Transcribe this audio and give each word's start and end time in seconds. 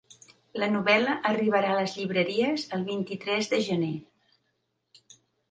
La 0.61 0.69
novel·la 0.75 1.13
arribarà 1.31 1.69
a 1.73 1.75
les 1.79 1.93
llibreries 1.99 2.65
el 2.79 2.87
vint-i-tres 2.89 3.53
de 3.53 3.61
gener. 3.69 3.93